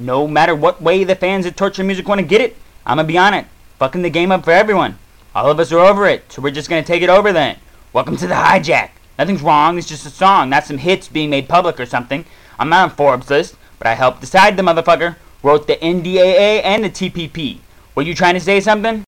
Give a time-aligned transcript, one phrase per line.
[0.00, 2.56] No matter what way the fans of torture music want to get it,
[2.86, 3.44] I'm gonna be on it.
[3.78, 4.98] Fucking the game up for everyone.
[5.34, 7.58] All of us are over it, so we're just gonna take it over then.
[7.92, 8.92] Welcome to the hijack.
[9.18, 12.24] Nothing's wrong, it's just a song, not some hits being made public or something.
[12.58, 15.16] I'm not on Forbes list, but I helped decide the motherfucker.
[15.42, 17.58] Wrote the NDAA and the TPP.
[17.94, 19.04] Were you trying to say something?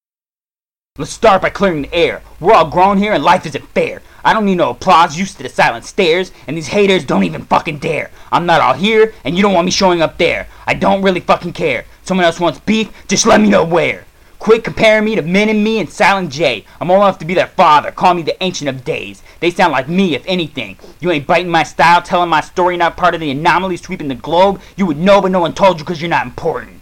[0.99, 2.21] Let's start by clearing the air.
[2.39, 4.03] We're all grown here and life isn't fair.
[4.25, 7.45] I don't need no applause, used to the silent stares, and these haters don't even
[7.45, 8.11] fucking dare.
[8.31, 10.49] I'm not all here, and you don't want me showing up there.
[10.67, 11.85] I don't really fucking care.
[12.05, 14.05] Someone else wants beef, just let me know where.
[14.39, 16.65] Quit comparing me to Mini-Me and Silent J.
[16.81, 17.93] I'm old enough to be their father.
[17.93, 19.23] Call me the Ancient of Days.
[19.39, 20.79] They sound like me, if anything.
[20.99, 24.17] You ain't biting my style, telling my story, not part of the anomaly sweeping the
[24.17, 24.61] globe.
[24.77, 26.81] You would know, but no one told you because you're not important.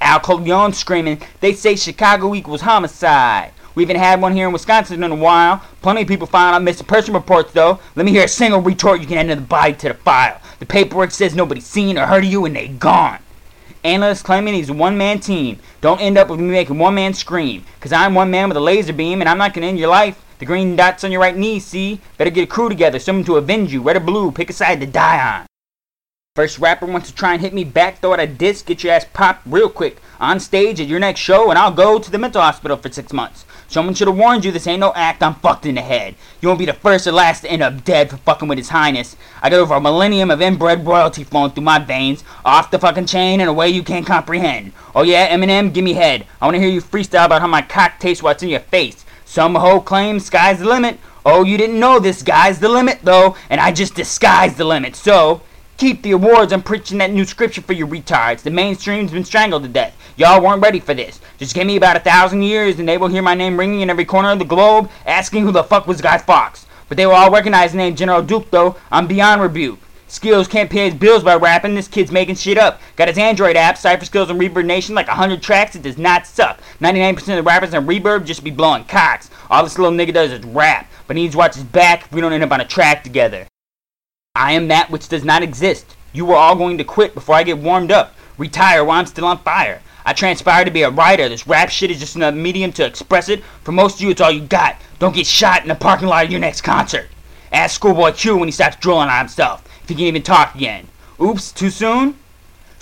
[0.00, 3.52] Al Coleon screaming, they say Chicago equals homicide.
[3.76, 5.62] We haven't had one here in Wisconsin in a while.
[5.82, 7.78] Plenty of people filing out missing person reports, though.
[7.94, 10.40] Let me hear a single retort you can add in the body to the file.
[10.60, 13.18] The paperwork says nobody's seen or heard of you and they gone.
[13.84, 15.58] Analysts claiming he's a one-man team.
[15.82, 17.66] Don't end up with me making one man scream.
[17.80, 20.24] Cause I'm one man with a laser beam and I'm not gonna end your life.
[20.38, 22.00] The green dots on your right knee, see?
[22.16, 23.82] Better get a crew together, someone to avenge you.
[23.82, 25.46] Red or blue, pick a side to die on.
[26.36, 28.92] First rapper wants to try and hit me back, throw it a disc, get your
[28.92, 32.18] ass popped real quick on stage at your next show, and I'll go to the
[32.18, 33.46] mental hospital for six months.
[33.68, 36.14] Someone should have warned you this ain't no act, I'm fucked in the head.
[36.42, 38.68] You won't be the first or last to end up dead for fucking with his
[38.68, 39.16] highness.
[39.40, 43.06] I got over a millennium of inbred royalty flowing through my veins, off the fucking
[43.06, 44.74] chain in a way you can't comprehend.
[44.94, 46.26] Oh yeah, Eminem, give me head.
[46.42, 49.06] I wanna hear you freestyle about how my cock tastes what's in your face.
[49.24, 50.98] Some hoe claims sky's the limit.
[51.24, 54.94] Oh, you didn't know this guy's the limit though, and I just disguised the limit,
[54.96, 55.40] so
[55.76, 56.54] Keep the awards.
[56.54, 58.40] I'm preaching that new scripture for you retards.
[58.40, 59.94] The mainstream's been strangled to death.
[60.16, 61.20] Y'all weren't ready for this.
[61.36, 63.90] Just give me about a thousand years and they will hear my name ringing in
[63.90, 66.64] every corner of the globe, asking who the fuck was Guy Fawkes.
[66.88, 68.76] But they will all recognize the name General Duke, though.
[68.90, 69.78] I'm beyond rebuke.
[70.08, 71.74] Skills can't pay his bills by rapping.
[71.74, 72.80] This kid's making shit up.
[72.94, 75.76] Got his Android app, Cypher Skills and Reverb Nation, like 100 tracks.
[75.76, 76.58] It does not suck.
[76.80, 79.28] 99% of the rappers on Reverb just be blowing cocks.
[79.50, 80.88] All this little nigga does is rap.
[81.06, 83.04] But he needs to watch his back if we don't end up on a track
[83.04, 83.46] together.
[84.36, 85.96] I am that which does not exist.
[86.12, 88.14] You are all going to quit before I get warmed up.
[88.36, 89.80] Retire while I'm still on fire.
[90.04, 91.28] I transpire to be a writer.
[91.28, 93.42] This rap shit is just another medium to express it.
[93.64, 94.76] For most of you, it's all you got.
[94.98, 97.08] Don't get shot in the parking lot of your next concert.
[97.50, 99.64] Ask Schoolboy Q when he stops drooling on himself.
[99.82, 100.88] If he can even talk again.
[101.20, 102.18] Oops, too soon?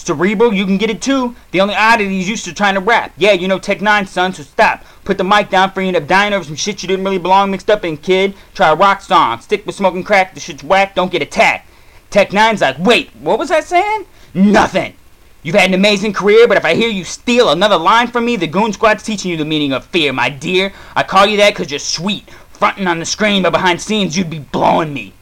[0.04, 1.34] Cerebral, you can get it too.
[1.50, 3.12] The only oddity is used to trying to rap.
[3.16, 4.84] Yeah, you know Tech N9ne, son, so stop.
[5.04, 7.19] Put the mic down for you end up dying over some shit you didn't really
[7.19, 8.34] belong mixed up in, kid.
[8.54, 9.41] Try a rock song.
[9.41, 10.34] Stick with smoking crack.
[10.34, 10.94] The shit's whack.
[10.94, 11.70] Don't get attacked.
[12.10, 14.06] Tech N9ne's like, wait, what was I saying?
[14.34, 14.94] Nothing.
[15.43, 18.37] You've had an amazing career, but if I hear you steal another line from me,
[18.37, 20.72] the Goon Squad's teaching you the meaning of fear, my dear.
[20.97, 22.31] I call you that because you're sweet.
[22.53, 25.12] Fronting on the screen, but behind scenes, you'd be blowing me.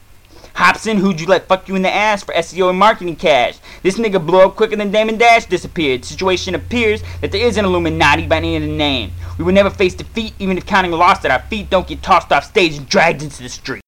[0.62, 3.58] Hopsin, who'd you let fuck you in the ass for SEO and marketing cash?
[3.82, 6.04] This nigga blew up quicker than Damon Dash disappeared.
[6.04, 9.10] Situation appears that there is an Illuminati by any of the name.
[9.38, 12.30] We would never face defeat, even if counting loss at our feet don't get tossed
[12.30, 13.82] off stage and dragged into the street.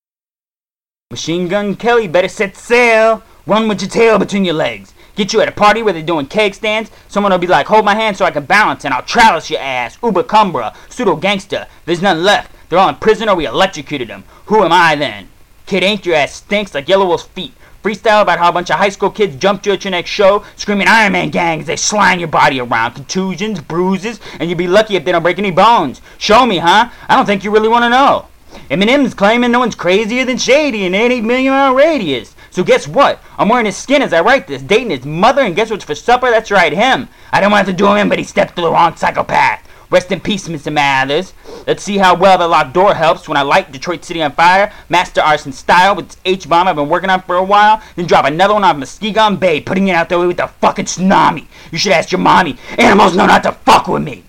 [1.12, 3.22] Machine Gun Kelly better set sail.
[3.46, 4.94] Run with your tail between your legs.
[5.14, 6.90] Get you at a party where they're doing keg stands.
[7.06, 9.60] Someone will be like, hold my hand so I can balance, and I'll trellis your
[9.60, 9.96] ass.
[10.02, 11.68] Uber cumbra, pseudo gangster.
[11.84, 12.50] There's none left.
[12.68, 14.24] They're all in prison or we electrocuted them.
[14.46, 15.28] Who am I then?
[15.66, 17.54] Kid ain't your ass stinks like Yelawolf's feet.
[17.82, 20.44] Freestyle about how a bunch of high school kids jumped you at your next show,
[20.56, 22.92] screaming Iron Man gang as they slang your body around.
[22.92, 26.00] Contusions, bruises, and you'd be lucky if they don't break any bones.
[26.18, 26.88] Show me, huh?
[27.08, 28.26] I don't think you really want to know.
[28.70, 32.34] Eminem's claiming no one's crazier than Shady in an 8 million mile radius.
[32.50, 33.20] So guess what?
[33.36, 35.94] I'm wearing his skin as I write this, dating his mother, and guess what's for
[35.94, 36.30] supper?
[36.30, 37.08] That's right, him.
[37.32, 39.68] I didn't want to do him, but he stepped through the wrong psychopath.
[39.94, 40.72] Rest in peace, Mr.
[40.72, 41.34] Mathers.
[41.68, 44.72] Let's see how well the locked door helps when I light Detroit City on fire,
[44.88, 48.24] master arson style with this H-bomb I've been working on for a while, then drop
[48.24, 51.46] another one off Muskegon Bay, putting it out there with the fucking tsunami.
[51.70, 52.58] You should ask your mommy.
[52.76, 54.24] Animals know not to fuck with me.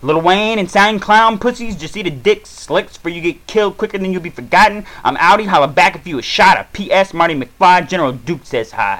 [0.00, 3.76] Little Wayne and Sign Clown pussies just eat a dick slicks for you get killed
[3.76, 4.86] quicker than you'll be forgotten.
[5.04, 6.56] I'm outie, holla back if you a shot.
[6.56, 7.12] A P.S.
[7.12, 8.96] Marty McFly, General Duke says hi.